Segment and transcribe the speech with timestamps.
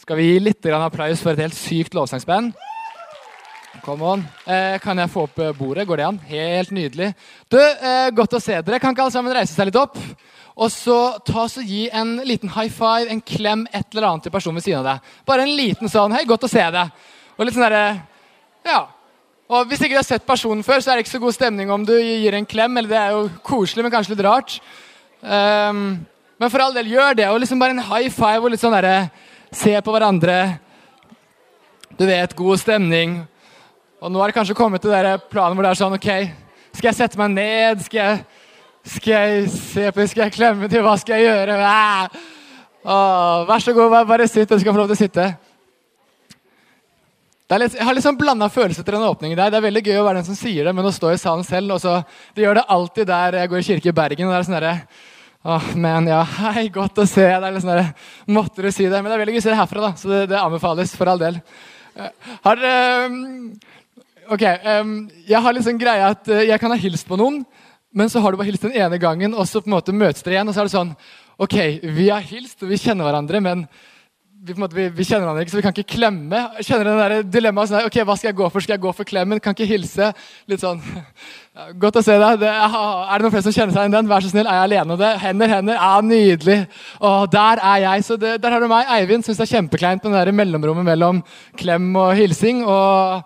[0.00, 2.54] Skal vi gi litt applaus for et helt sykt lovsangsband?
[3.84, 4.22] Come on.
[4.48, 5.84] Eh, kan jeg få opp eh, bordet?
[5.86, 6.20] Går det an?
[6.26, 7.10] Helt nydelig.
[7.52, 8.80] Du, eh, Godt å se dere.
[8.82, 9.98] Kan ikke alle sammen reise seg litt opp?
[10.56, 14.34] Og så ta så gi en liten high five, en klem, et eller annet til
[14.34, 15.12] personen ved siden av deg.
[15.28, 16.92] Bare en liten sånn 'Hei, godt å se deg'.
[17.36, 18.00] Og litt sånn
[18.64, 18.86] Ja.
[19.48, 21.70] Og Hvis ikke du har sett personen før, så er det ikke så god stemning
[21.70, 22.76] om du gir en klem.
[22.78, 24.60] eller det er jo koselig, men kanskje litt rart.
[25.26, 26.06] Um,
[26.38, 27.26] men for all del, gjør det.
[27.32, 29.08] Og liksom bare en high five og litt sånn derre
[29.56, 30.58] Se på hverandre.
[31.96, 33.20] Du vet, god stemning.
[34.02, 36.08] Og nå er det kanskje kommet til den planen hvor det er sånn OK,
[36.76, 37.84] skal jeg sette meg ned?
[37.86, 38.24] Skal jeg,
[38.96, 40.84] skal jeg se på Skal jeg klemme til?
[40.84, 41.56] Hva skal jeg gjøre?
[41.64, 42.18] Ah!
[42.86, 44.50] Åh, vær så god, bare, bare sitt.
[44.50, 45.30] Du skal få lov til å sitte.
[47.46, 49.50] Litt, jeg har litt sånn blanda følelser til den åpningen der.
[49.54, 51.46] Det er veldig gøy å være den som sier det, men å stå i salen
[51.46, 52.00] selv og så,
[52.34, 54.26] Det gjør det alltid der jeg går i kirke i Bergen.
[54.26, 54.86] og det er sånn der,
[55.46, 57.58] Åh, men ja, hei, godt å se deg.
[57.62, 57.90] Der,
[58.34, 58.98] måtte du si det?
[58.98, 61.06] Men det er veldig gøy å se det herfra, da, så det, det anbefales for
[61.12, 61.36] all del.
[61.94, 62.08] Uh,
[62.42, 63.20] har dere um,
[64.34, 64.96] Ok, um,
[65.28, 67.44] jeg har litt sånn greie at uh, jeg kan ha hilst på noen,
[67.94, 70.26] men så har du bare hilst den ene gangen, og så på en måte møtes
[70.26, 70.90] dere igjen, og så er det sånn
[71.46, 71.56] Ok,
[71.94, 73.62] vi har hilst, og vi kjenner hverandre, men
[74.44, 76.40] vi, måte, vi, vi, kjenner han ikke, så vi kan ikke klemme.
[76.60, 78.64] Kjenner den der dilemmaet sånn, ok, Hva skal jeg gå for?
[78.64, 79.40] Skal jeg gå for klemmen?
[79.42, 80.10] Kan ikke hilse?
[80.50, 80.82] Litt sånn
[81.82, 82.38] Godt å se deg.
[82.42, 84.10] Det, er det noen flere som kjenner seg igjen den?
[84.10, 84.48] Vær så snill.
[84.50, 85.12] Er jeg alene om det?
[85.22, 85.78] Hender, hender.
[85.80, 86.58] Ja, Nydelig.
[87.00, 88.06] Og der er jeg.
[88.06, 88.90] Så det, Der har du meg.
[88.98, 91.22] Eivind syns det er kjempekleint med det der mellomrommet mellom
[91.56, 92.60] klem og hilsing.
[92.68, 93.24] Og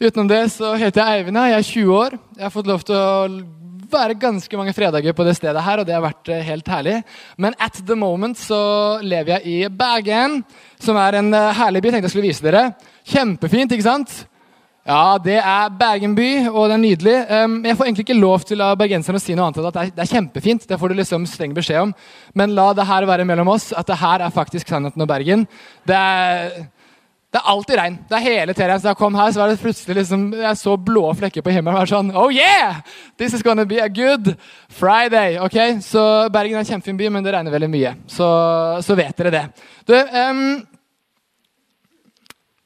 [0.00, 1.40] utenom det så heter jeg Eivind.
[1.40, 2.20] Jeg er 20 år.
[2.36, 3.59] Jeg har fått lov til å
[3.98, 6.96] være ganske mange fredager på det stedet her, og det har vært eh, helt herlig.
[7.40, 10.40] Men at the moment så lever jeg i Bergen,
[10.80, 11.94] som er en eh, herlig by.
[11.94, 12.66] Tenkte jeg skulle vise dere.
[13.10, 14.20] Kjempefint, ikke sant?
[14.88, 17.16] Ja, det er Bergen by, og det er nydelig.
[17.28, 19.78] Um, jeg får egentlig ikke lov til av bergenserne å si noe annet enn at
[19.92, 20.64] det er, kjempefint.
[20.66, 21.92] Det får du liksom streng beskjed om.
[22.34, 25.48] Men la det her være mellom oss, at det her er faktisk sannheten om Bergen.
[25.88, 26.62] Det er...
[27.30, 27.96] Det er alltid regn.
[28.10, 28.80] Det er hele tiden.
[28.82, 31.76] Så jeg kom her, så var det plutselig liksom, jeg så blå flekker på himmelen.
[31.76, 32.80] og var sånn, Oh yeah!
[33.22, 34.32] This is gonna be a good
[34.68, 35.38] Friday.
[35.38, 35.78] ok?
[35.86, 36.02] Så
[36.34, 37.94] Bergen er en kjempefin by, men det regner veldig mye.
[38.10, 38.26] Så,
[38.82, 39.44] så vet dere det.
[39.86, 40.42] Du, um,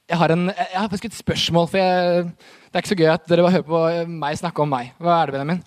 [0.09, 3.13] jeg har, en, jeg har faktisk et spørsmål, for jeg, det er ikke så gøy
[3.13, 3.85] at dere bare hører på
[4.17, 4.95] meg snakke om meg.
[4.97, 5.63] Hva er det, Benjamin?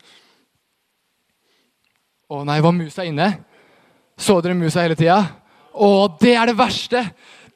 [2.33, 3.29] Å nei, var musa inne?
[4.17, 5.21] Så dere musa hele tida?
[5.77, 7.05] Å, det er det verste!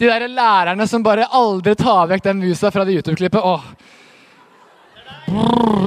[0.02, 3.44] De der lærerne som bare aldri tar vekk den musa fra det YouTube-klippet.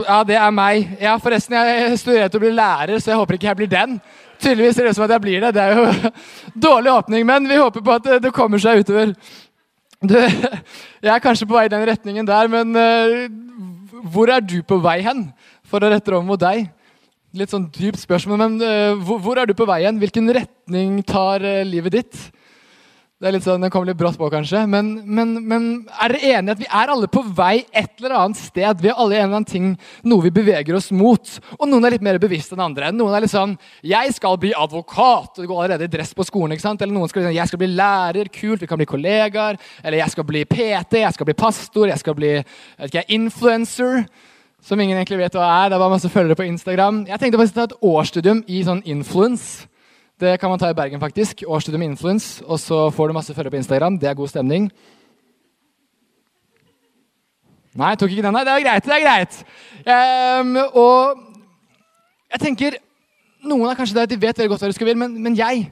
[0.06, 0.92] Ja, det er meg.
[1.02, 3.96] Ja, forresten, Jeg studerer til å bli lærer, så jeg håper ikke jeg blir den.
[4.38, 5.50] Tydeligvis ser det ut som at jeg blir det.
[5.56, 6.12] Det er jo
[6.68, 9.16] dårlig åpning, men vi håper på at det, kommer seg utover.
[9.98, 14.60] Du, jeg er kanskje på vei i den retningen der, men uh, hvor er du
[14.62, 15.26] på vei hen?
[15.66, 16.68] For å rette om mot deg.
[17.34, 19.98] Litt sånn dypt spørsmål, men uh, hvor, hvor, er du på vei hen?
[19.98, 22.24] Hvilken retning tar uh, livet ditt?
[23.24, 24.66] Det er litt sånn, Den kommer litt brått på, kanskje.
[24.68, 25.62] Men, men, men
[25.96, 28.82] er dere enige at vi er alle på vei et eller annet sted?
[28.84, 29.70] Vi er alle en eller annen ting,
[30.04, 31.32] noe vi beveger oss mot.
[31.56, 32.92] Og noen er litt mer bevisst enn andre.
[32.92, 36.52] Noen er litt sånn 'Jeg skal bli advokat.' Du går allerede i dress på skolen.
[36.52, 36.82] ikke sant?
[36.82, 38.28] Eller noen skal sånn 'Jeg skal bli lærer.
[38.28, 38.60] Kult.
[38.60, 41.00] Vi kan bli kollegaer.' Eller 'Jeg skal bli PT.
[41.00, 41.86] Jeg skal bli pastor.
[41.88, 42.44] Jeg skal bli
[42.76, 44.04] vet influencer.'
[44.60, 45.70] Som ingen egentlig vet hva er.
[45.70, 47.06] Det var masse følgere på Instagram.
[47.08, 49.64] Jeg tenkte faktisk å ta et årsstudium i sånn influence.
[50.20, 51.42] Det kan man ta i Bergen, faktisk.
[51.46, 52.44] Årsstudium Influence.
[52.46, 53.98] Og så får du masse følgere på Instagram.
[53.98, 54.70] Det er god stemning.
[57.74, 58.36] Nei, tok ikke den.
[58.36, 58.84] Nei, det er greit.
[58.84, 59.40] det er greit.
[59.90, 61.18] Um, og
[62.32, 62.78] jeg tenker
[63.44, 65.34] Noen er kanskje der at de vet veldig godt hva de skal vil, men, men
[65.36, 65.66] jeg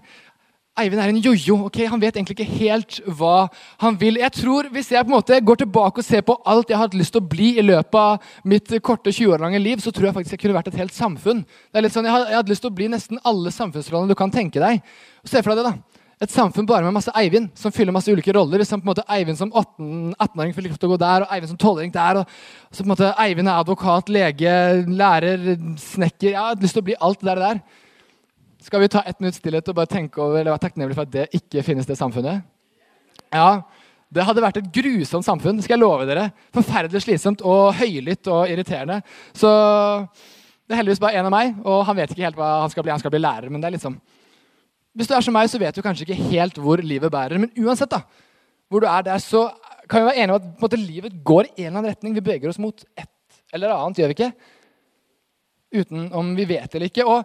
[0.81, 1.59] Eivind er en jojo.
[1.67, 1.83] ok?
[1.93, 3.49] Han vet egentlig ikke helt hva
[3.83, 4.17] han vil.
[4.23, 6.87] Jeg tror Hvis jeg på en måte går tilbake og ser på alt jeg har
[6.87, 9.93] hatt lyst til å bli i løpet av mitt korte 20 år lange liv, så
[9.93, 11.45] tror jeg faktisk jeg kunne vært et helt samfunn.
[11.45, 14.33] Det er litt sånn, Jeg hadde, lyst til å bli nesten alle samfunnsrollene du kan
[14.33, 14.81] tenke deg.
[15.25, 16.03] Se for deg det da.
[16.23, 18.63] Et samfunn bare med masse Eivind som fyller masse ulike roller.
[18.63, 21.37] Hvis han på en måte Eivind som 18-åring fikk lov til å gå der, og
[21.37, 22.23] Eivind som 12-åring der.
[22.23, 22.27] og
[22.71, 24.53] så på en måte Eivind er advokat, lege,
[24.89, 26.31] lærer, snekker.
[26.31, 27.61] Jeg har lyst til å bli alt det der.
[28.63, 31.15] Skal vi ta ett minutts stillhet og bare tenke over, eller være takknemlige for at
[31.15, 32.45] det ikke finnes det samfunnet?
[33.33, 33.63] Ja,
[34.13, 35.63] Det hadde vært et grusomt samfunn.
[35.65, 36.27] skal jeg love dere.
[36.53, 38.99] Forferdelig slitsomt og høylytt og irriterende.
[39.33, 39.49] Så
[40.69, 42.85] det er heldigvis bare én av meg, og han vet ikke helt hva han skal
[42.85, 42.93] bli.
[42.93, 43.97] Han skal bli lærer, men det er liksom
[44.95, 47.41] Hvis du er som meg, så vet du kanskje ikke helt hvor livet bærer.
[47.41, 48.03] Men uansett da,
[48.69, 49.47] hvor du er der, så
[49.89, 52.15] kan vi være enige om at måte, livet går i en eller annen retning.
[52.15, 53.09] Vi beveger oss mot et
[53.55, 54.33] eller annet, gjør vi ikke?
[55.73, 57.09] Uten om vi vet det eller ikke.
[57.09, 57.25] Og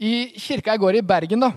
[0.00, 1.52] i kirka jeg går i Bergen, da,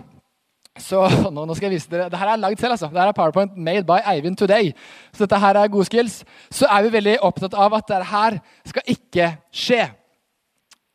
[0.80, 1.04] så
[1.34, 2.76] nå, nå, skal jeg vise dere, det her er lagd selv.
[2.76, 2.90] altså.
[2.92, 4.74] Det her er PowerPoint made by Eivind Today.
[5.14, 6.22] Så dette her er gode skills.
[6.52, 8.44] Så er vi veldig opptatt av at dette her
[8.74, 9.88] skal ikke skje.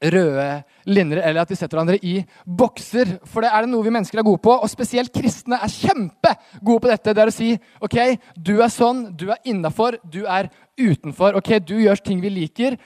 [0.05, 3.14] røde linjer, eller at vi setter hverandre i bokser.
[3.25, 6.82] For det er det noe vi mennesker er gode på, og spesielt kristne er kjempegode
[6.82, 7.14] på dette.
[7.14, 7.49] Det er å si
[7.81, 7.96] OK,
[8.37, 11.38] du er sånn, du er innafor, du er utenfor.
[11.41, 12.76] OK, du gjør ting vi liker.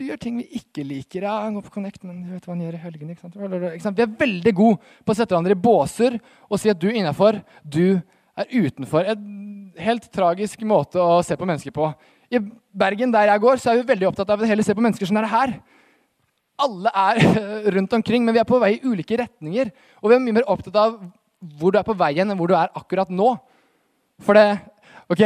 [0.00, 1.26] Du gjør ting vi ikke liker.
[1.26, 3.12] Ja, han går på Connect, men du vet hva han gjør i helgene.
[3.12, 3.36] Ikke sant?
[3.36, 3.98] Ikke sant?
[3.98, 6.16] Vi er veldig gode på å sette hverandre i båser
[6.48, 9.10] og si at du er innafor, du er utenfor.
[9.12, 11.90] En helt tragisk måte å se på mennesker på.
[12.32, 15.10] I Bergen, der jeg går, så er vi veldig opptatt av å se på mennesker
[15.10, 15.60] som er her
[16.60, 17.20] alle er
[17.74, 19.72] rundt omkring, men vi er på vei i ulike retninger.
[20.00, 20.98] Og vi er mye mer opptatt av
[21.56, 23.32] hvor du er på veien, enn hvor du er akkurat nå.
[24.20, 24.60] For det
[25.10, 25.22] ok,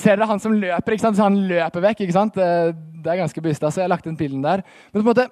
[0.00, 0.96] Ser dere han som løper?
[0.96, 1.18] ikke sant?
[1.18, 2.02] Så han løper vekk.
[2.04, 2.34] ikke sant?
[2.34, 3.62] Det er ganske bevisst.
[3.62, 4.64] så jeg har lagt inn bilden der.
[4.92, 5.28] Men på en måte,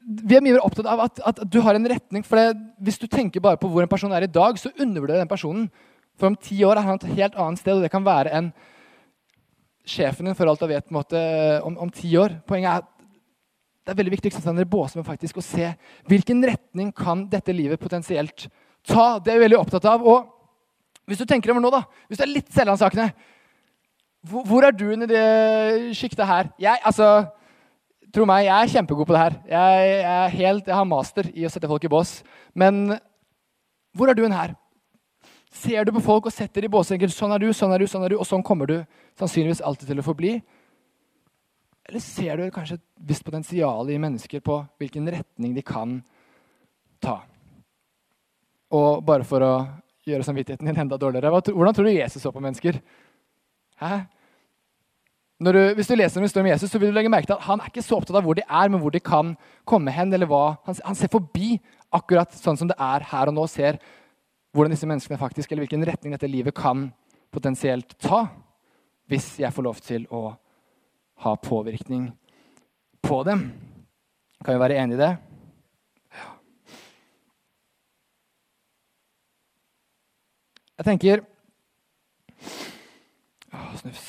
[0.00, 2.24] vi er mye mer opptatt av at, at du har en retning.
[2.24, 5.22] for det, Hvis du tenker bare på hvor en person er i dag, så undervurderer
[5.22, 5.70] den personen.
[6.18, 8.52] For om ti år er han et helt annet sted, og det kan være en
[9.86, 11.20] sjefen din for alt jeg vet på en måte,
[11.64, 12.40] om, om ti år.
[12.46, 12.90] Poenget er at
[13.80, 15.70] det er veldig viktig å dere båser med faktisk å se
[16.08, 18.44] hvilken retning kan dette livet potensielt
[18.86, 19.18] ta.
[19.18, 20.04] Det er jeg veldig opptatt av.
[20.04, 20.28] Og
[21.10, 23.10] hvis du tenker over nå, da, hvis du er litt selvransakende
[24.30, 25.26] hvor, hvor er du i det
[25.96, 26.50] sjiktet her?
[26.60, 27.08] Jeg, altså,
[28.12, 29.36] tro meg, jeg er kjempegod på det her.
[29.48, 32.18] Jeg, jeg, helt, jeg, har master i å sette folk i bås.
[32.52, 32.98] Men
[33.96, 34.54] hvor er du her?
[35.50, 36.92] Ser du på folk og setter i bås?
[36.92, 38.76] Sånn er du, sånn er du, sånn er du, og sånn kommer du
[39.18, 40.36] sannsynligvis alltid til å forbli.
[41.88, 45.96] Eller ser du kanskje et visst potensial i mennesker på hvilken retning de kan
[47.02, 47.22] ta?
[48.76, 49.54] Og bare for å
[50.08, 52.80] gjøre samvittigheten din enda dårligere Hvordan tror du Jesus så på mennesker?
[53.80, 54.00] Hæ?
[55.40, 57.70] Du, hvis du leser om Jesus, så vil du legge merke til at han er
[57.70, 59.32] ikke så opptatt av hvor de er, men hvor de kan
[59.64, 60.12] komme hen.
[60.12, 60.58] eller hva.
[60.66, 61.54] Han, han ser forbi
[61.96, 63.46] akkurat sånn som det er her og nå.
[63.48, 63.78] Ser
[64.52, 66.90] hvordan disse menneskene faktisk, eller hvilken retning dette livet kan
[67.32, 68.26] potensielt ta.
[69.08, 70.34] Hvis jeg får lov til å
[71.24, 72.10] ha påvirkning
[73.00, 73.48] på dem.
[74.44, 75.12] Kan vi være enige i det?
[80.80, 81.20] Jeg tenker
[83.52, 84.04] å, snufs.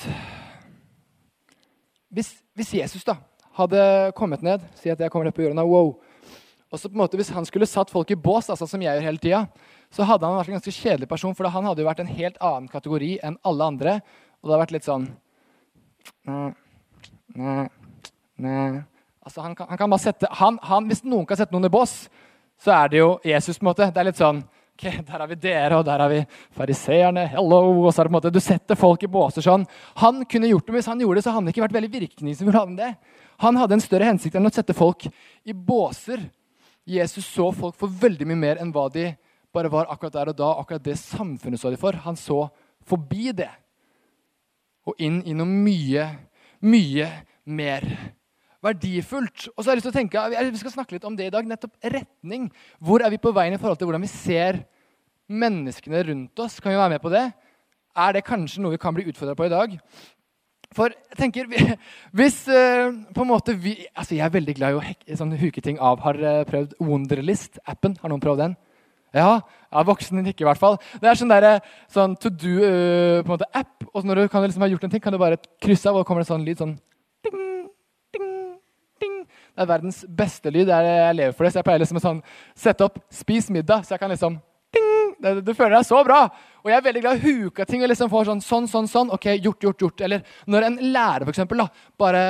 [2.08, 3.18] Hvis, hvis, Jesus da
[3.58, 3.82] hadde
[4.16, 5.60] kommet ned Si at jeg kommer ned på jorden.
[5.68, 5.98] Wow.
[6.72, 8.96] Og så på en måte, Hvis han skulle satt folk i bås, altså som jeg
[8.96, 9.42] gjør hele tida,
[9.92, 11.34] så hadde han vært en ganske kjedelig person.
[11.36, 13.94] For han hadde jo vært en helt annen kategori enn alle andre.
[14.40, 15.06] Og det hadde vært litt sånn
[16.24, 16.38] Næ,
[17.36, 17.68] næ,
[18.40, 18.56] næ.
[19.20, 21.74] Altså, han, kan, han kan bare sette, han, han, hvis noen kan sette noen i
[21.76, 22.08] bås,
[22.58, 23.60] så er det jo Jesus.
[23.60, 23.92] på en måte.
[23.92, 24.40] Det er litt sånn
[24.82, 26.24] ok, Der har vi dere, og der har vi
[26.56, 27.26] fariseerne.
[27.28, 29.66] Hello, og så er det på en måte, Du setter folk i båser sånn.
[29.96, 32.52] Han kunne gjort det, Hvis han gjorde det, så hadde han ikke vært veldig virkningsfull.
[32.52, 32.94] Han, det.
[33.38, 35.06] han hadde en større hensikt enn å sette folk
[35.44, 36.30] i båser.
[36.84, 39.12] Jesus så folk for veldig mye mer enn hva de
[39.52, 40.50] bare var akkurat der og da.
[40.58, 41.92] akkurat det samfunnet så de for.
[41.92, 42.48] Han så
[42.84, 43.50] forbi det
[44.86, 46.08] og inn i noe mye
[46.62, 47.06] mye
[47.44, 47.84] mer
[48.62, 49.48] verdifullt.
[49.52, 51.34] Og så har jeg lyst til å tenke, Vi skal snakke litt om det i
[51.34, 51.46] dag.
[51.46, 52.50] Nettopp retning.
[52.78, 54.62] Hvor er vi på veien i forhold til hvordan vi ser
[55.32, 56.60] menneskene rundt oss?
[56.60, 57.26] Kan vi være med på det?
[57.92, 59.78] Er det kanskje noe vi kan bli utfordra på i dag?
[60.72, 61.48] For jeg tenker,
[62.18, 65.34] hvis uh, på en måte vi, altså Jeg er veldig glad i å hekke, sånn,
[65.40, 66.00] huke ting av.
[66.04, 66.18] Har
[66.48, 67.98] prøvd Wonderlist-appen.
[68.00, 68.54] Har noen prøvd den?
[69.12, 70.78] Ja, ja voksne nikker i hvert fall.
[71.00, 71.60] Det er sånn, der,
[71.92, 73.74] sånn to do-app.
[73.84, 75.98] Uh, og når du kan liksom ha gjort en ting, kan du bare krysse av,
[75.98, 76.78] og det kommer det sånn lyd sånn
[77.26, 77.42] ding,
[78.16, 78.30] ding,
[79.02, 79.18] ding.
[79.52, 80.72] Det er verdens beste lyd.
[80.72, 81.52] Jeg lever for det.
[81.52, 82.24] Så jeg pleier liksom å sånn,
[82.56, 84.51] sette opp 'spis middag', så jeg kan liksom det,
[85.22, 86.24] Du føler deg så bra!
[86.62, 88.88] Og jeg er veldig glad i å huke ting og liksom få sånn, sånn, sånn,
[88.90, 89.10] sånn.
[89.14, 90.04] Ok, gjort, gjort, gjort.
[90.06, 92.22] Eller når en lærer, for eksempel, da, bare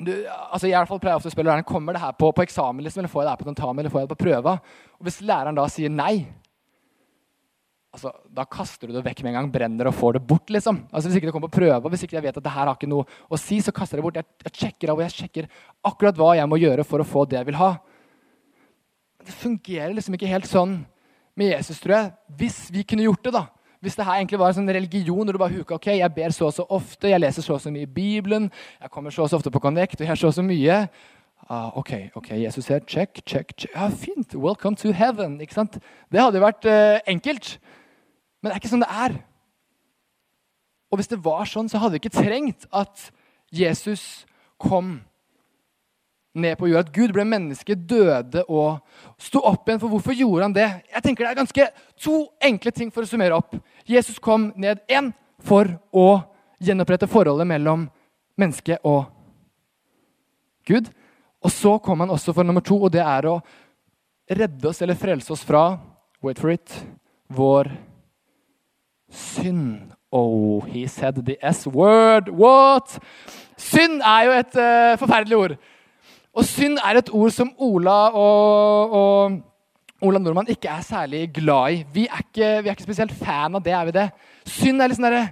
[0.00, 2.30] du, altså jeg i hvert fall pleier ofte å spørre læreren kommer det her på,
[2.32, 4.22] på eksamen liksom, eller får jeg det her på tentamen eller får jeg det på
[4.22, 4.54] prøva.
[4.96, 6.14] Og Hvis læreren da sier nei,
[7.92, 9.50] altså, da kaster du det vekk med en gang.
[9.52, 10.52] Brenner og får det bort.
[10.52, 10.84] liksom.
[10.88, 12.78] Altså Hvis ikke det kommer på prøva, hvis ikke jeg vet at det her har
[12.78, 14.22] ikke noe å si, så kaster jeg det bort.
[14.22, 15.50] Jeg, jeg sjekker av og jeg sjekker
[15.92, 17.74] akkurat hva jeg må gjøre for å få det jeg vil ha.
[19.20, 20.78] Det fungerer liksom ikke helt sånn
[21.38, 22.12] med Jesus, tror jeg.
[22.40, 23.44] Hvis vi kunne gjort det, da,
[23.80, 26.34] hvis det her egentlig var en sånn religion hvor du bare huka ok, jeg ber
[26.36, 29.24] så og så ofte, jeg leser så og så mye i Bibelen, jeg kommer så
[29.24, 30.82] og så ofte på Connect, og jeg har så og så mye
[31.50, 33.72] ah, ok, ok, Jesus her, check, check, check.
[33.74, 34.34] Ja, fint.
[34.34, 35.40] Welcome to heaven.
[35.40, 35.78] ikke sant?
[36.12, 37.56] Det hadde jo vært eh, enkelt.
[38.40, 39.16] Men det er ikke sånn det er.
[40.90, 43.08] Og hvis det var sånn, så hadde vi ikke trengt at
[43.54, 44.26] Jesus
[44.60, 45.00] kom
[46.34, 46.86] ned på jorda.
[46.86, 48.80] At Gud ble menneske, døde og
[49.20, 49.80] sto opp igjen.
[49.82, 50.68] For hvorfor gjorde han det?
[50.92, 51.68] Jeg tenker Det er ganske
[52.00, 52.16] to
[52.50, 53.56] enkle ting for å summere opp.
[53.86, 56.22] Jesus kom ned én for å
[56.60, 57.88] gjenopprette forholdet mellom
[58.38, 59.08] menneske og
[60.68, 60.90] Gud.
[61.40, 63.38] Og så kom han også for nummer to, og det er å
[64.30, 65.80] redde oss eller frelse oss fra
[66.22, 66.74] wait for it,
[67.32, 67.70] vår
[69.10, 69.96] synd.
[70.12, 72.28] Oh, he said the S-word.
[72.28, 72.98] What?
[73.56, 75.54] Synd er jo et uh, forferdelig ord.
[76.36, 81.74] Og synd er et ord som Ola og, og Ola Nordmann ikke er særlig glad
[81.74, 81.80] i.
[81.92, 83.72] Vi er, ikke, vi er ikke spesielt fan av det.
[83.74, 84.06] er vi det?
[84.46, 85.24] Synd er litt sånn derre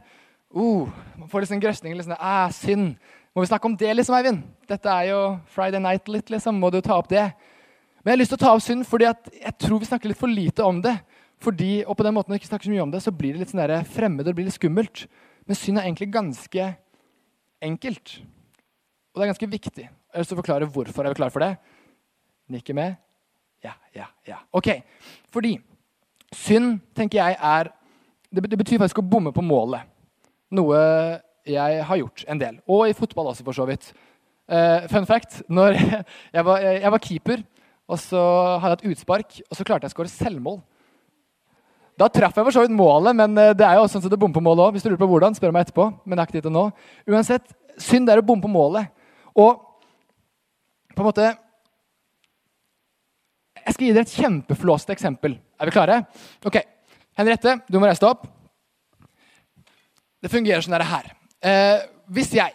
[0.52, 1.94] uh, Man får litt sånn grøsning.
[1.96, 2.98] Litt sånn, ah, synd.
[3.32, 4.42] Må vi snakke om det, liksom, Eivind?
[4.68, 5.20] Dette er jo
[5.54, 6.58] Friday night litt, liksom.
[6.58, 7.28] Må du ta opp det?
[8.02, 10.20] Men jeg har lyst til å ta opp synd fordi jeg tror vi snakker litt
[10.20, 10.96] for lite om det.
[11.44, 13.44] Fordi, og på den måten vi ikke snakker så mye om det, så blir det
[13.44, 15.06] litt sånn der fremmed og det blir litt skummelt.
[15.46, 16.72] Men synd er egentlig ganske
[17.62, 18.18] enkelt.
[19.14, 19.86] Og det er ganske viktig.
[20.14, 21.04] Jeg har forklare hvorfor.
[21.04, 21.56] Er vi klare for det?
[22.48, 22.96] Nikker med?
[23.64, 24.38] Ja, ja, ja.
[24.52, 24.70] Ok.
[25.32, 25.58] Fordi
[26.32, 27.72] synd, tenker jeg, er
[28.32, 29.84] det, betyr faktisk å bomme på målet.
[30.54, 30.78] Noe
[31.48, 32.58] jeg har gjort en del.
[32.68, 33.92] Og i fotball også, for så vidt.
[34.48, 35.76] Uh, fun fact når
[36.36, 37.44] jeg var, jeg var, keeper,
[37.88, 38.22] og så
[38.62, 40.60] hadde jeg et utspark, og så klarte jeg å skåre selvmål.
[41.98, 44.12] Da traff jeg for så vidt målet, men eh, det er jo også sånn at
[44.12, 44.76] det bommer på målet òg.
[44.76, 45.88] Hvis du lurer på hvordan, spør meg etterpå.
[46.04, 46.62] Men det er ikke dit nå.
[47.10, 47.48] Uansett,
[47.82, 48.92] synd er å bomme på målet.
[49.34, 49.64] Og
[50.98, 51.28] på en måte
[53.62, 55.34] Jeg skal gi dere et kjempeflåst eksempel.
[55.60, 55.98] Er vi klare?
[56.46, 56.56] Ok,
[57.18, 58.24] Henriette, du må reise deg opp.
[60.24, 61.10] Det fungerer sånn her.
[61.44, 62.54] Eh, hvis jeg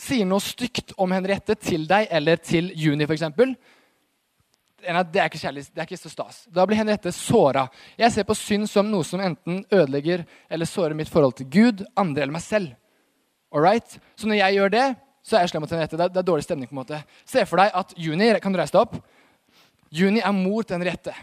[0.00, 3.26] sier noe stygt om Henriette til deg eller til Juni f.eks.
[4.80, 6.40] Det er ikke kjærlig, det er ikke så stas.
[6.48, 7.66] Da blir Henriette såra.
[8.00, 11.84] Jeg ser på synd som noe som enten ødelegger eller sårer mitt forhold til Gud,
[12.00, 12.72] andre eller meg selv.
[13.52, 13.98] Alright?
[14.16, 14.86] Så når jeg gjør det,
[15.22, 15.98] så er jeg slem mot Henriette.
[15.98, 16.68] Det er, det er dårlig stemning.
[16.70, 17.02] på en måte.
[17.28, 18.96] Se for deg at Juni kan du reise deg opp.
[19.92, 21.14] Juni er mor til Henriette.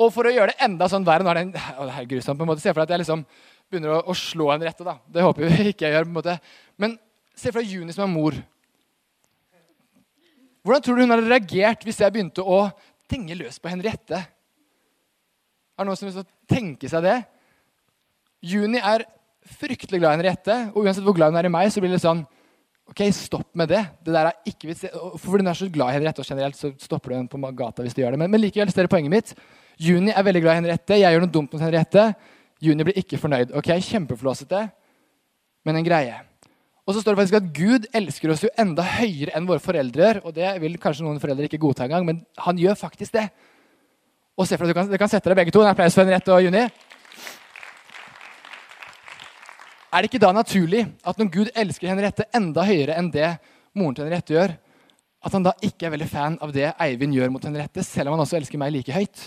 [0.00, 2.38] Og for å gjøre det enda sånn verre nå er det, å, det er grusomt,
[2.38, 3.24] på en måte, Se for deg at jeg liksom
[3.70, 4.86] begynner å, å slå Henriette.
[4.86, 4.96] da.
[5.04, 6.08] Det håper jeg ikke jeg gjør.
[6.08, 6.38] på en måte.
[6.80, 6.96] Men
[7.34, 8.38] se for deg Juni som er mor.
[10.64, 12.66] Hvordan tror du hun hadde reagert hvis jeg begynte å
[13.10, 14.20] tenge løs på Henriette?
[14.20, 17.16] Er det noen som vil tenke seg det?
[18.44, 19.06] Juni er
[19.60, 22.02] fryktelig glad i Henriette, og uansett hvor glad hun er i meg, så blir det
[22.02, 22.20] sånn
[22.90, 23.84] Ok, stopp med det.
[24.02, 24.82] Det der er ikke vits.
[25.22, 27.84] For hun er så glad i Henriette, og generelt så stopper du henne på gata
[27.86, 28.22] hvis du gjør det.
[28.24, 29.34] Men, men likevel, ser er poenget mitt.
[29.80, 30.98] Juni er veldig glad i Henriette.
[30.98, 32.08] Jeg gjør noe dumt mot Henriette.
[32.60, 33.54] Juni blir ikke fornøyd.
[33.56, 34.64] Ok, Kjempeflåsete,
[35.64, 36.18] men en greie.
[36.88, 40.16] Og så står det faktisk at Gud elsker oss jo enda høyere enn våre foreldre.
[40.26, 43.28] Og det vil kanskje noen foreldre ikke godta engang, men han gjør faktisk det.
[44.34, 45.62] Og se for deg, du kan, du kan sette deg begge to.
[45.62, 46.66] En applaus for Henriette og Juni.
[49.90, 53.32] Er det ikke da naturlig at når Gud elsker Henriette enda høyere enn det
[53.74, 54.54] moren til Henriette gjør,
[55.20, 58.16] at han da ikke er veldig fan av det Eivind gjør mot Henriette, selv om
[58.16, 59.24] han også elsker meg like høyt?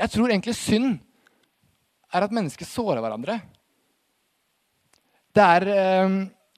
[0.00, 0.94] Jeg tror egentlig synd
[2.14, 3.36] er at mennesker sårer hverandre.
[5.34, 6.14] Det er eh,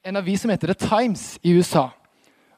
[0.08, 1.88] en avis som heter The Times i USA.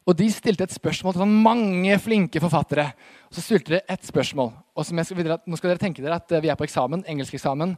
[0.05, 2.91] Og De stilte et spørsmål til sånn mange flinke forfattere.
[3.31, 4.53] Og så stilte de et spørsmål.
[4.77, 7.73] Og skal, Nå skal dere tenke dere at vi er på eksamen, engelskeksamen.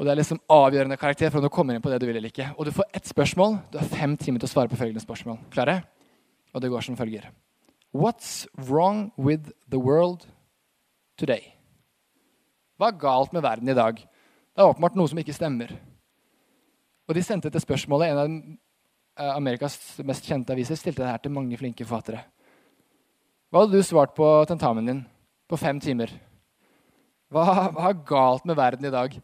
[0.00, 2.16] Og det er liksom avgjørende karakter for om du kommer inn på det du vil
[2.16, 2.46] eller ikke.
[2.56, 3.58] Og du får ett spørsmål.
[3.68, 5.36] Du har fem timer til å svare på følgende spørsmål.
[5.52, 5.82] Klare?
[6.56, 7.26] Og det går som følger.
[7.92, 10.24] What's wrong with the world
[11.20, 11.52] today?
[12.80, 13.98] Hva er galt med verden i dag?
[14.00, 15.74] Det er åpenbart noe som ikke stemmer.
[17.04, 18.14] Og de sendte dette spørsmålet.
[18.14, 18.30] En av
[19.20, 19.76] eh, Amerikas
[20.08, 22.22] mest kjente aviser stilte det her til mange flinke forfattere.
[23.52, 25.04] Hva hadde du svart på tentamen din
[25.44, 26.16] på fem timer?
[27.28, 27.44] Hva,
[27.76, 29.20] hva er galt med verden i dag?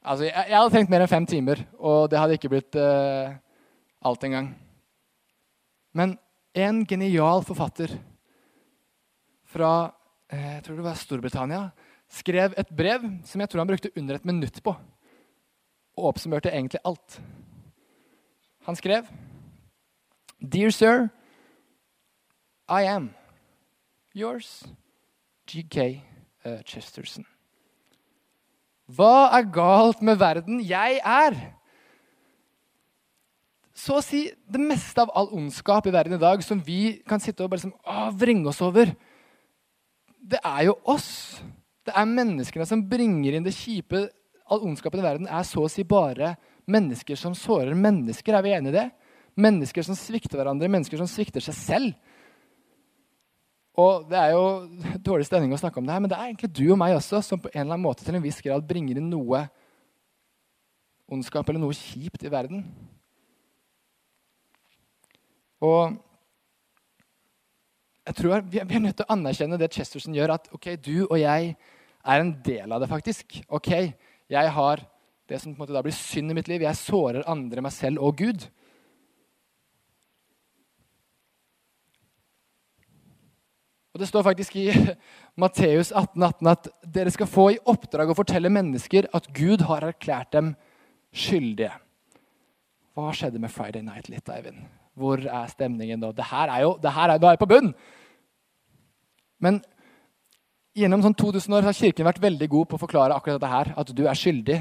[0.00, 3.34] Altså, jeg, jeg, hadde trengt mer enn fem timer, og det hadde ikke blitt uh,
[4.08, 4.54] alt engang.
[5.92, 6.16] Men
[6.56, 7.92] en genial forfatter
[9.50, 11.62] fra uh, jeg tror det var Storbritannia
[12.10, 14.74] skrev et brev som jeg tror han brukte under et minutt på.
[15.98, 17.20] Og oppsummerte egentlig alt.
[18.66, 19.08] Han skrev
[20.40, 21.10] Dear sir,
[22.70, 23.10] I am
[24.16, 24.64] yours,
[25.46, 25.76] GK
[26.44, 27.26] eh, Chesterson.
[28.96, 31.36] Hva er galt med verden jeg er?
[33.76, 37.22] Så å si det meste av all ondskap i verden i dag som vi kan
[37.22, 38.92] sitte og bare liksom, å, vringe oss over,
[40.20, 41.40] det er jo oss.
[41.86, 44.08] Det er menneskene som bringer inn det kjipe.
[44.50, 46.34] All ondskapen i verden er så å si bare
[46.70, 48.36] mennesker som sårer mennesker.
[48.36, 48.88] Er vi enige i det?
[49.40, 51.94] Mennesker som svikter hverandre, mennesker som svikter seg selv.
[53.78, 54.44] Og Det er jo
[55.08, 57.22] dårlig stemning å snakke om det her, men det er egentlig du og meg også
[57.24, 59.44] som på en eller annen måte til en viss grad bringer inn noe
[61.10, 62.64] ondskap eller noe kjipt i verden.
[65.60, 65.98] Og
[68.06, 71.18] jeg tror Vi er nødt til å anerkjenne det Chesterson gjør, at ok, du og
[71.20, 71.52] jeg
[72.00, 73.42] er en del av det, faktisk.
[73.52, 73.70] Ok,
[74.30, 74.82] jeg har
[75.30, 76.64] det som på en måte da blir synd i mitt liv.
[76.64, 78.48] Jeg sårer andre, meg selv og Gud.
[84.00, 84.66] Det står faktisk i
[85.40, 89.84] Matteus 18, 18 at dere skal få i oppdrag å fortelle mennesker at Gud har
[89.90, 90.54] erklært dem
[91.12, 91.74] skyldige.
[92.96, 94.62] Hva skjedde med Friday Night litt, Eivind?
[94.96, 96.14] Hvor er stemningen da?
[96.16, 97.70] Det her er jo, det her er, det er på bunn.
[99.40, 99.60] Men
[100.76, 103.72] gjennom sånn 2000 år har Kirken vært veldig god på å forklare akkurat dette her,
[103.84, 104.58] at du er skyldig.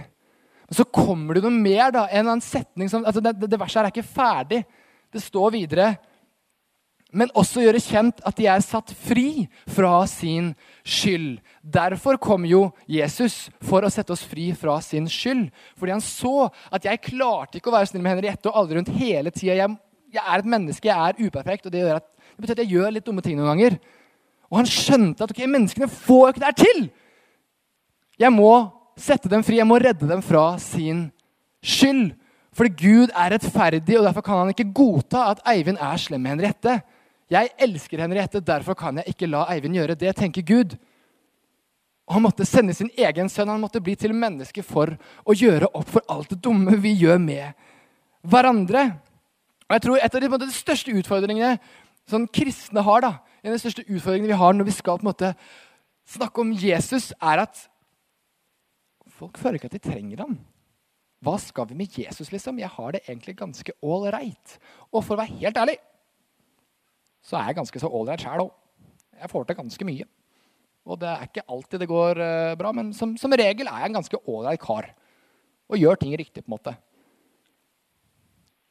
[0.67, 1.95] Men så kommer det noe mer.
[1.95, 4.63] da, en annen setning som, altså det, det verset her er ikke ferdig.
[5.09, 5.93] Det står videre
[7.09, 10.51] men også gjøre kjent at de er satt fri fra sin
[10.85, 11.39] skyld.
[11.65, 15.47] Derfor kom jo Jesus for å sette oss fri fra sin skyld.
[15.79, 18.93] Fordi han så at jeg klarte ikke å være snill med Henriette og alle rundt
[18.99, 19.57] hele tida.
[19.57, 19.77] Jeg,
[20.13, 22.93] jeg, er et menneske, jeg er uperfekt, og det, at, det, betyr at jeg gjør
[22.93, 23.79] litt dumme ting noen ganger.
[24.49, 26.87] Og han skjønte at ok, menneskene får jo ikke det her til!
[28.19, 28.53] Jeg må
[28.99, 31.07] sette dem fri, jeg må redde dem fra sin
[31.65, 32.11] skyld.
[32.53, 36.35] Fordi Gud er rettferdig, og derfor kan han ikke godta at Eivind er slem med
[36.35, 36.79] Henriette.
[37.29, 40.73] Jeg elsker Henriette, derfor kan jeg ikke la Eivind gjøre det, tenker Gud.
[42.09, 45.69] Og Han måtte sende sin egen sønn, han måtte bli til menneske for å gjøre
[45.77, 47.53] opp for alt det dumme vi gjør med
[48.25, 48.87] hverandre.
[49.69, 51.59] Og jeg tror Et av de, de største utfordringene
[52.09, 53.11] sånn kristne har, da,
[53.43, 55.33] en av de største utfordringene vi har når vi skal på en måte
[56.09, 57.61] snakke om Jesus, er at
[59.19, 60.33] folk føler ikke at de trenger ham.
[61.21, 62.57] Hva skal vi med Jesus, liksom?
[62.57, 64.57] Jeg har det egentlig ganske ålreit.
[64.89, 65.77] Og for å være helt ærlig
[67.29, 68.53] så er jeg ganske så ålreit sjæl òg.
[69.19, 70.07] Jeg får til ganske mye.
[70.89, 73.91] Og det er ikke alltid det går uh, bra, men som, som, regel er jeg
[73.91, 74.87] en ganske ålreit kar.
[75.69, 76.73] Og gjør ting riktig, på en måte.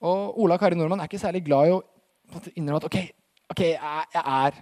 [0.02, 1.82] Og Ola Kari Nordmann er ikke særlig glad i å
[2.54, 2.98] innrømme at ok,
[3.52, 4.58] ok, jeg, jeg, er,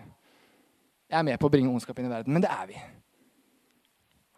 [1.08, 2.36] jeg er med på å bringe ondskap inn i verden.
[2.36, 2.76] Men det er vi.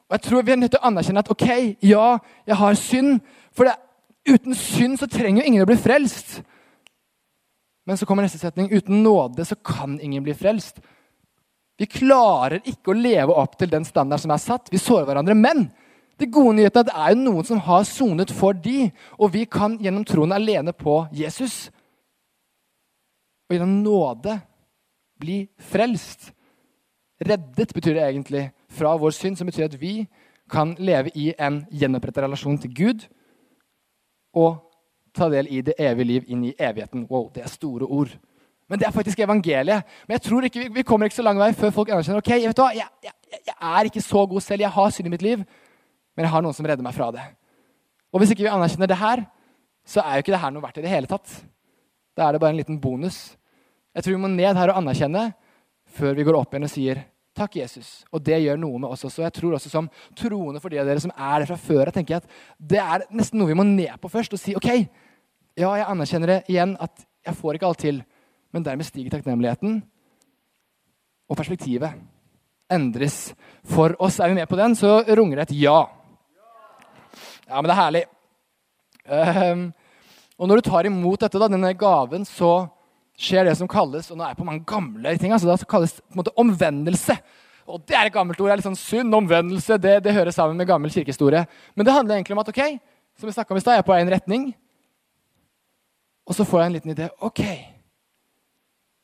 [0.09, 1.49] Og jeg tror vi er nødt til å anerkjenne at ok,
[1.85, 2.07] ja,
[2.47, 3.19] jeg har synd.
[3.57, 3.75] For det,
[4.31, 6.39] uten synd så trenger jo ingen å bli frelst.
[7.89, 8.69] Men så kommer neste setning.
[8.69, 10.83] Uten nåde så kan ingen bli frelst.
[11.79, 14.69] Vi klarer ikke å leve opp til den standard som er satt.
[14.69, 15.37] Vi sårer hverandre.
[15.39, 15.71] Men
[16.21, 19.33] det gode nyheten er at det er jo noen som har sonet for de, og
[19.33, 21.69] vi kan gjennom troen alene på Jesus
[23.49, 24.35] og gjennom nåde
[25.23, 25.39] bli
[25.71, 26.35] frelst.
[27.25, 30.03] Reddet betyr det egentlig fra vår synd, som betyr at vi
[30.51, 33.07] kan leve i en gjenopprettet relasjon til Gud
[34.37, 34.68] og
[35.19, 37.07] ta del i det evige liv inn i evigheten.
[37.11, 38.13] Wow, det er store ord.
[38.69, 39.85] Men det er faktisk evangeliet.
[40.07, 42.63] Men jeg tror ikke, vi kommer ikke så lang vei før folk anerkjenner ok, du
[42.63, 44.65] hva, jeg, jeg, jeg, er ikke så god selv.
[44.65, 45.45] Jeg har synd i mitt liv,
[46.17, 47.25] men jeg har noen som redder meg fra det.
[48.13, 49.25] Og Hvis ikke vi anerkjenner det her,
[49.89, 51.33] så er jo ikke det her noe verdt i det hele tatt.
[52.17, 53.39] Da er det bare en liten bonus.
[53.97, 55.31] Jeg tror vi må ned her og anerkjenne
[55.97, 57.07] før vi går opp igjen og sier
[57.39, 58.03] Takk, Jesus.
[58.11, 59.23] Og det gjør noe med oss også.
[59.23, 59.87] Jeg tror også som
[60.19, 63.05] troende for de av dere som er det fra før, jeg tenker at det er
[63.15, 64.67] nesten noe vi må ned på først og si OK,
[65.59, 68.03] ja, jeg anerkjenner det igjen at jeg får ikke alt til,
[68.55, 69.81] men dermed stiger takknemligheten,
[71.29, 71.99] og perspektivet
[72.73, 73.33] endres.
[73.69, 75.81] For oss er vi med på den, så runger det et ja.
[77.49, 78.05] Ja, men det er herlig.
[79.09, 79.63] Um,
[80.39, 82.69] og når du tar imot dette, da, denne gaven, så
[83.19, 85.97] skjer det som kalles og nå er jeg på mange gamle ting, altså det kalles
[85.99, 87.17] på en måte omvendelse.
[87.69, 88.47] Og Det er et gammelt ord.
[88.49, 91.43] det er litt sånn Sunn omvendelse det, det hører sammen med gammel kirkehistorie.
[91.77, 92.63] Men det handler egentlig om at ok,
[93.19, 94.47] som vi om i sted, jeg er på én retning.
[96.29, 97.09] Og så får jeg en liten idé.
[97.25, 97.41] Ok,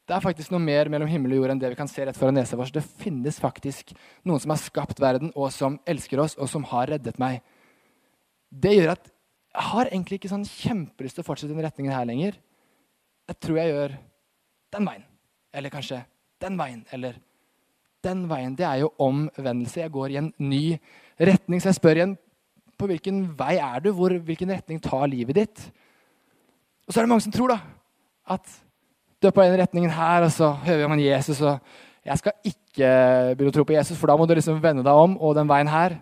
[0.04, 2.18] det er faktisk noe mer mellom himmel og jord enn det vi kan se rett
[2.18, 2.74] foran nesa vår.
[2.74, 3.94] Det finnes faktisk
[4.28, 7.40] noen som har skapt verden, og som elsker oss, og som har reddet meg.
[8.52, 9.08] Det gjør at
[9.54, 12.36] jeg har egentlig ikke sånn kjempelyst til å fortsette den retningen her lenger.
[13.30, 13.94] Jeg tror jeg gjør
[14.76, 15.06] den veien.
[15.54, 16.02] Eller kanskje
[16.42, 16.82] den veien.
[16.92, 17.16] Eller
[18.04, 18.58] den veien.
[18.58, 19.80] Det er jo omvendelse.
[19.80, 20.64] Jeg går i en ny
[21.16, 21.62] retning.
[21.62, 22.16] Så jeg spør igjen
[22.76, 23.92] på hvilken vei er du?
[23.96, 25.64] Hvor, hvilken retning tar livet ditt?
[26.84, 27.58] Og så er det mange som tror da,
[28.34, 28.44] at
[29.20, 31.40] du er på den retningen her, og så hører vi om en Jesus.
[31.40, 31.58] og
[32.04, 32.88] Jeg skal ikke
[33.36, 35.16] begynne å tro på Jesus, for da må du liksom vende deg om.
[35.16, 35.96] Og den veien her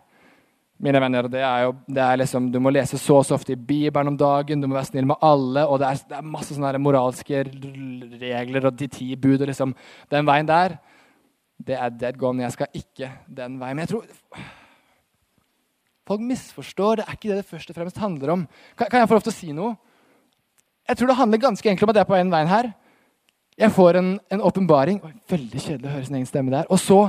[0.83, 3.55] mine venner, det er jo, det er liksom, Du må lese så og så ofte
[3.55, 5.63] i Bibelen om dagen, du må være snill med alle.
[5.67, 7.45] og Det er, det er masse sånne moralske
[8.25, 9.41] regler og de ti bud.
[9.41, 9.77] og liksom,
[10.11, 10.77] Den veien der,
[11.63, 12.43] det er dead gone.
[12.43, 13.77] Jeg skal ikke den veien.
[13.77, 14.05] Men jeg tror
[16.03, 16.97] Folk misforstår.
[16.99, 18.49] Det er ikke det det først og fremst handler om.
[18.77, 19.77] Kan, kan jeg få lov til å si noe?
[20.89, 22.73] Jeg tror det handler ganske enkelt om at jeg er på en veien her.
[23.59, 24.99] Jeg får en åpenbaring.
[25.31, 26.67] Veldig kjedelig å høre sin egen stemme der.
[26.73, 27.05] Og så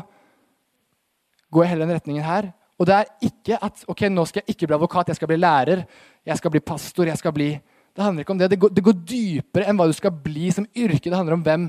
[1.54, 2.52] går jeg heller den retningen her.
[2.80, 5.40] Og det er ikke at ok, nå skal jeg ikke bli advokat, jeg skal bli
[5.40, 5.84] lærer,
[6.26, 7.08] jeg skal bli pastor.
[7.08, 7.54] jeg skal bli...
[7.94, 8.50] Det handler ikke om det.
[8.50, 11.12] Det går, det går dypere enn hva du skal bli som yrke.
[11.12, 11.68] Det handler om hvem,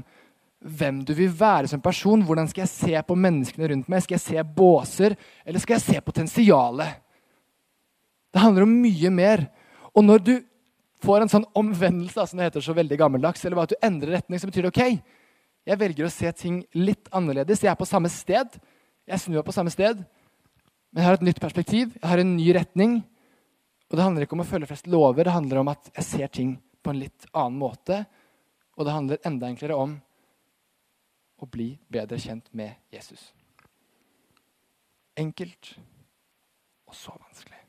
[0.78, 2.22] hvem, du vil være som person.
[2.24, 4.02] Hvordan skal jeg se på menneskene rundt meg?
[4.02, 7.02] Skal jeg se båser, eller skal jeg se potensialet?
[8.32, 9.44] Det handler om mye mer.
[9.92, 10.32] Og når du
[11.04, 14.40] får en sånn omvendelse, som det heter så veldig gammeldags, eller at du endrer retning,
[14.40, 14.82] så betyr det ok,
[15.64, 17.62] jeg velger å se ting litt annerledes.
[17.64, 18.58] Jeg er på samme sted.
[19.08, 20.02] Jeg snur på samme sted.
[20.92, 22.98] Men jeg har et nytt perspektiv, jeg har en ny retning.
[23.88, 26.30] Og det handler ikke om å følge flest lover, det handler om at jeg ser
[26.32, 26.52] ting
[26.84, 28.04] på en litt annen måte.
[28.76, 29.96] Og det handler enda enklere om
[31.40, 33.32] å bli bedre kjent med Jesus.
[35.18, 35.74] Enkelt
[36.86, 37.60] og så vanskelig.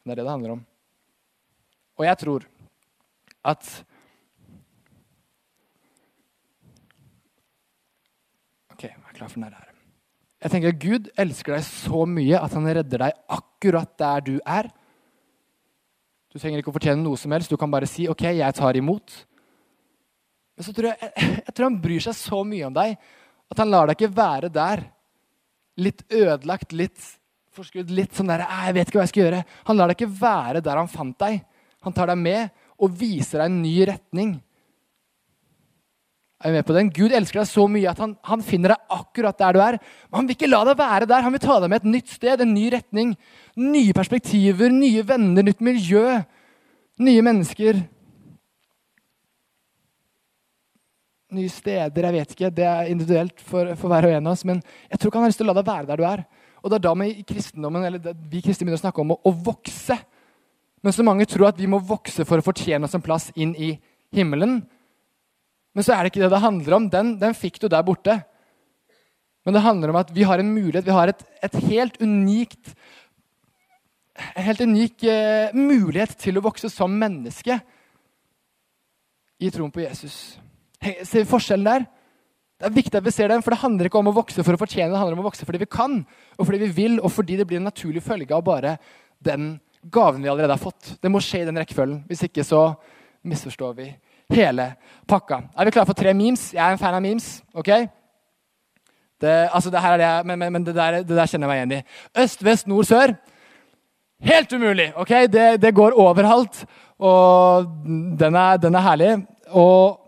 [0.00, 0.66] Det er det det handler om.
[2.00, 2.46] Og jeg tror
[3.44, 3.70] at
[8.72, 9.66] Ok, jeg er klar for den her.
[10.40, 14.36] Jeg tenker at Gud elsker deg så mye at han redder deg akkurat der du
[14.40, 14.70] er.
[16.32, 17.52] Du trenger ikke å fortjene noe som helst.
[17.52, 19.18] Du kan bare si 'OK, jeg tar imot'.
[20.56, 22.96] Men så tror jeg, jeg, jeg tror han bryr seg så mye om deg
[23.50, 24.86] at han lar deg ikke være der.
[25.76, 27.00] Litt ødelagt, litt
[27.52, 29.44] forskudd, litt sånn der 'Jeg vet ikke hva jeg skal gjøre'.
[29.68, 31.44] Han lar deg ikke være der han fant deg.
[31.86, 34.38] Han tar deg med og viser deg en ny retning.
[36.40, 36.88] Er vi med på den?
[36.88, 39.76] Gud elsker deg så mye at han, han, finner deg akkurat der du er.
[40.08, 41.24] Men han vil ikke la deg være der.
[41.26, 43.12] Han vil ta deg med et nytt sted, en ny retning.
[43.60, 46.04] Nye perspektiver, nye venner, nytt miljø.
[47.04, 47.82] Nye mennesker.
[51.36, 52.52] Nye steder, jeg vet ikke.
[52.56, 54.46] Det er individuelt for, for hver og en av oss.
[54.48, 56.24] Men jeg tror ikke han har lyst til å la deg være der du er.
[56.64, 59.20] Og det er da vi i kristendommen, eller vi kristne begynner å snakke om å,
[59.28, 60.00] å vokse.
[60.80, 63.52] Men så mange tror at vi må vokse for å fortjene oss en plass inn
[63.58, 63.74] i
[64.16, 64.62] himmelen.
[65.76, 66.88] Men så er det ikke det det handler om.
[66.92, 68.16] Den, den fikk du der borte.
[69.44, 72.74] Men det handler om at vi har en mulighet, vi har et, et helt unikt
[74.36, 77.54] En helt unik eh, mulighet til å vokse som menneske
[79.40, 80.36] i troen på Jesus.
[80.76, 81.86] Hey, ser vi forskjellen der?
[82.60, 84.52] Det er viktig at vi ser den, for det handler ikke om å vokse for
[84.52, 86.02] å fortjene, det handler om å vokse fordi vi kan,
[86.36, 88.74] og fordi vi vil, og fordi det blir en naturlig følge av bare
[89.24, 90.96] den gaven vi allerede har fått.
[91.00, 92.02] Det må skje i den rekkefølgen.
[92.08, 92.72] Hvis ikke så
[93.22, 93.88] misforstår vi
[94.34, 94.72] hele
[95.08, 95.42] pakka.
[95.56, 96.50] Er vi klare for tre memes?
[96.54, 97.42] Jeg er en fan av memes.
[97.54, 97.70] ok?
[99.20, 101.50] Det, altså det her er det, men, men, men det, der, det, der, kjenner jeg
[101.50, 102.22] meg igjen i.
[102.22, 103.12] Øst, vest, nord, sør.
[104.20, 104.92] Helt umulig!
[104.96, 105.12] ok?
[105.32, 106.64] Det, det går overalt.
[106.98, 107.66] Og
[108.20, 109.12] den er, den er, herlig.
[109.48, 110.00] Og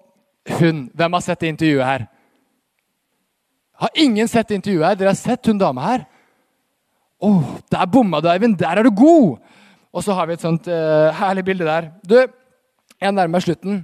[0.58, 2.06] hun Hvem har sett det intervjuet her?
[3.82, 4.96] Har ingen sett intervjuet her?
[4.98, 6.04] Dere har sett hun dama her?
[7.22, 8.56] Å, oh, der bomma du, Eivind!
[8.58, 9.38] Der er du god!
[9.92, 11.90] Og så har vi et sånt uh, herlig bilde der.
[12.00, 13.82] Du, jeg nærmer meg slutten.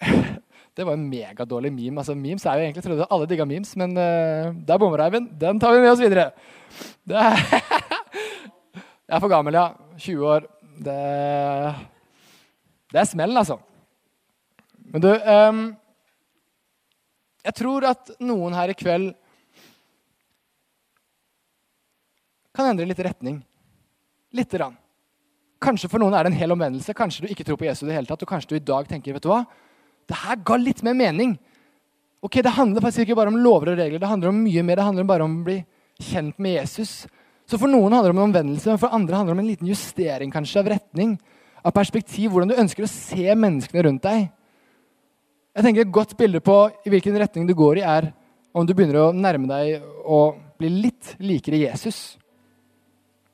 [0.76, 2.02] Det var en megadårlig meme.
[2.02, 5.30] Altså, memes er jo egentlig, Jeg trodde alle digga memes, men uh, der bommer Eivind.
[5.40, 6.30] Den tar vi med oss videre.
[7.08, 7.36] Er
[9.08, 9.68] jeg er for gammel, ja.
[9.96, 10.48] 20 år.
[10.84, 10.96] Det,
[12.92, 13.56] det er smellen, altså.
[14.92, 15.60] Men du um,
[17.44, 19.12] Jeg tror at noen her i kveld
[22.56, 23.38] kan endre litt retning.
[24.34, 24.76] Lite grann.
[25.62, 26.94] Kanskje for noen er det en hel omvendelse.
[26.96, 28.88] Kanskje du ikke tror på Jesus i det hele tatt, og kanskje du i dag
[28.90, 29.44] tenker vet du hva?
[30.06, 31.36] Det her ga litt mer mening.
[32.22, 33.98] Ok, Det handler faktisk ikke bare om lover og regler.
[33.98, 34.76] Det handler om mye mer.
[34.76, 35.60] Det handler bare om å bli
[36.02, 37.06] kjent med Jesus.
[37.46, 39.50] Så For noen handler det om en omvendelse, men for andre handler det om en
[39.52, 41.16] liten justering kanskje av retning,
[41.62, 44.26] av perspektiv, hvordan du ønsker å se menneskene rundt deg.
[45.56, 48.12] Jeg tenker Et godt bilde på i hvilken retning du går i, er
[48.52, 52.18] om du begynner å nærme deg og bli litt likere Jesus.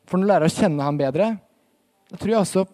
[0.06, 1.32] For når du lærer å kjenne ham bedre,
[2.12, 2.66] da tror jeg også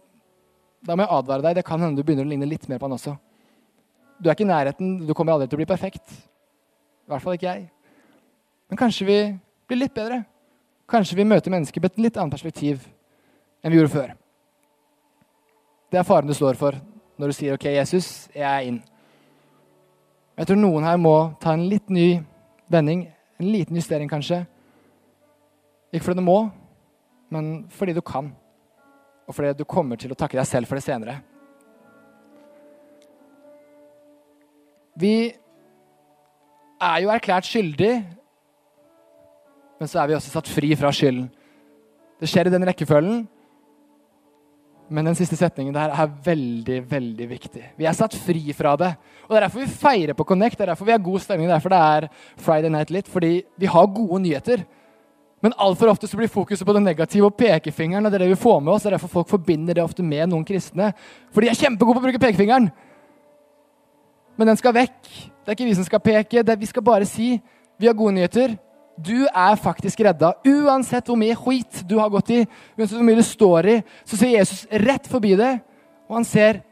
[0.84, 1.56] Da må jeg advare deg.
[1.58, 3.16] Det kan hende du begynner å ligne litt mer på han også.
[4.22, 4.92] Du er ikke i nærheten.
[5.06, 6.06] Du kommer aldri til å bli perfekt.
[6.06, 7.64] I hvert fall ikke jeg.
[8.70, 9.16] Men kanskje vi
[9.66, 10.20] blir litt bedre.
[10.88, 12.86] Kanskje vi møter mennesker med et litt annet perspektiv
[13.58, 14.14] enn vi gjorde før.
[15.90, 16.78] Det er faren du slår for
[17.18, 18.82] når du sier 'OK, Jesus, jeg er inn'.
[20.38, 22.22] Jeg tror noen her må ta en litt ny
[22.70, 23.08] vending.
[23.40, 24.46] En liten justering, kanskje.
[25.92, 26.50] Ikke fordi du må,
[27.30, 28.30] men fordi du kan.
[29.28, 31.18] Og fordi du kommer til å takke deg selv for det senere.
[34.98, 35.30] Vi
[36.82, 37.92] er jo erklært skyldig,
[39.78, 41.28] men så er vi også satt fri fra skylden.
[42.18, 43.20] Det skjer i den rekkefølgen,
[44.88, 47.62] men den siste setningen der er veldig veldig viktig.
[47.78, 48.94] Vi er satt fri fra det.
[49.26, 50.56] Og Det er derfor vi feirer på Connect.
[50.56, 51.46] Det er derfor vi har god stemning.
[51.46, 52.08] Det er derfor det er
[52.40, 54.64] Friday Night Litt, fordi vi har gode nyheter.
[55.42, 58.06] Men altfor ofte så blir fokuset på det negative og pekefingeren.
[58.06, 58.82] og Det er det vi får med oss.
[58.82, 60.92] Det er derfor folk forbinder det ofte med noen kristne.
[61.30, 62.70] For de er kjempegode på å bruke pekefingeren.
[64.38, 64.98] Men den skal vekk.
[65.04, 66.42] Det er ikke vi som skal peke.
[66.42, 67.36] Er, vi skal bare si
[67.78, 68.56] vi har gode nyheter.
[68.98, 70.32] Du er faktisk redda.
[70.42, 72.40] Uansett hvor mye skit du har gått i,
[72.74, 75.52] uansett hvor mye du står i, så ser Jesus rett forbi det,
[76.10, 76.64] og han ser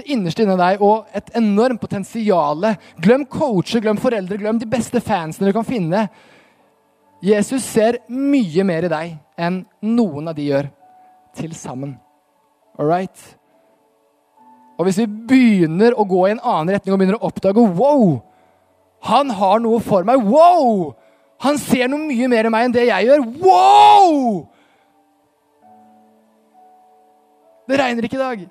[0.00, 2.66] det innerste inni deg og et enormt potensial.
[3.02, 6.06] Glem coacher, glem foreldre, glem de beste fansene du kan finne.
[7.24, 10.70] Jesus ser mye mer i deg enn noen av de gjør
[11.36, 11.94] til sammen.
[12.80, 13.26] All right?
[14.80, 18.16] Og hvis vi begynner å gå i en annen retning og begynner å oppdage wow,
[19.04, 20.22] han har noe for meg.
[20.24, 20.94] Wow!
[21.44, 23.26] Han ser noe mye mer i meg enn det jeg gjør.
[23.44, 24.16] Wow!
[27.68, 28.42] Det regner ikke i dag.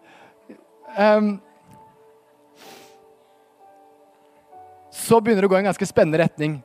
[0.98, 1.30] Um,
[4.94, 6.60] så begynner det å gå i en ganske spennende retning.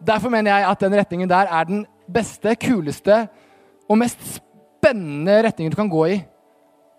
[0.00, 3.26] Derfor mener jeg at den retningen der er den beste, kuleste
[3.90, 4.22] og mest
[4.80, 6.20] spennende retningen du kan gå i.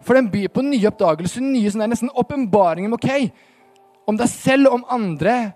[0.06, 3.34] For den byr på nye oppdagelser, nye sånne, nesten åpenbaringer om,
[4.10, 5.54] om deg selv, om andre.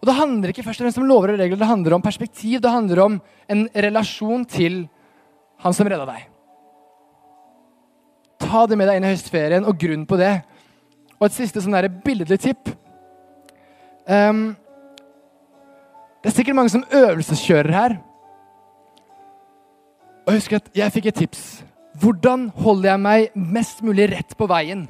[0.00, 2.60] Og Det handler ikke først og fremst om lover og regler, det handler om perspektiv.
[2.60, 4.86] Det handler om en relasjon til
[5.62, 6.35] han som redda deg.
[8.42, 10.34] Ta det med deg inn i høstferien, og grunn på det.
[11.16, 12.70] Og et siste sånn billedlig tipp.
[14.06, 14.54] Um,
[16.22, 17.96] det er sikkert mange som øvelseskjører her.
[20.26, 21.42] Og husk at jeg fikk et tips.
[21.96, 24.84] Hvordan holder jeg meg mest mulig rett på veien?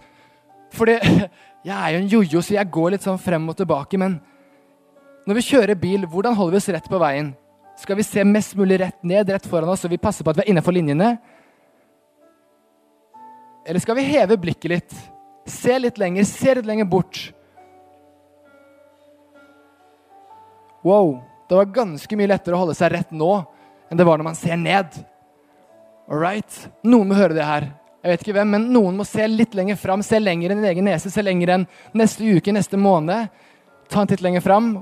[0.74, 0.96] Fordi
[1.68, 4.00] jeg er jo en jojo, så jeg går litt sånn frem og tilbake.
[4.00, 4.18] Men
[5.28, 7.34] når vi kjører bil, hvordan holder vi oss rett på veien?
[7.76, 10.40] Skal vi se mest mulig rett ned, rett foran oss, så vi passer på at
[10.40, 11.16] vi er innenfor linjene?
[13.66, 14.94] Eller skal vi heve blikket litt?
[15.46, 17.18] Se litt lenger, se litt lenger bort.
[20.86, 21.16] Wow,
[21.48, 23.32] det var ganske mye lettere å holde seg rett nå
[23.90, 24.94] enn det var når man ser ned.
[26.06, 26.60] All right?
[26.86, 27.66] Noen må høre det her.
[28.06, 30.70] Jeg vet ikke hvem, men Noen må se litt lenger fram, se lenger enn din
[30.70, 31.66] egen nese, se lenger enn
[31.98, 33.32] neste uke, neste måned.
[33.90, 34.76] Ta en titt lenger fram,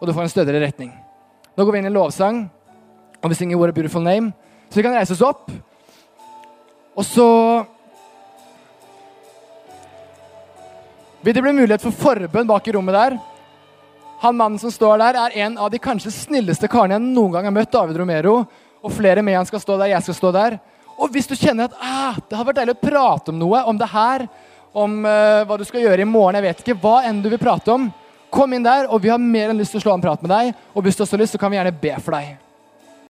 [0.00, 0.94] og du får en stødigere retning.
[1.52, 2.46] Nå går vi inn i lovsang,
[3.20, 4.32] og vi synger What a Beautiful Name.
[4.70, 5.52] Så vi kan reise oss opp.
[6.96, 7.28] Og så
[11.26, 13.16] vil det bli mulighet for forbønn bak i rommet der.
[14.22, 17.48] Han mannen som står der, er en av de kanskje snilleste karene jeg noen gang
[17.48, 17.72] har møtt.
[17.72, 18.36] David Romero
[18.78, 20.58] og flere med han skal stå der, jeg skal stå der.
[20.94, 23.80] Og hvis du kjenner at ah, det har vært deilig å prate om noe, om
[23.80, 24.28] det her,
[24.70, 27.42] om uh, hva du skal gjøre i morgen, jeg vet ikke, hva enn du vil
[27.42, 27.90] prate om,
[28.30, 30.30] kom inn der, og vi har mer enn lyst til å slå en prat med
[30.30, 30.54] deg.
[30.78, 32.36] Og hvis du har lyst, så kan vi gjerne be for deg.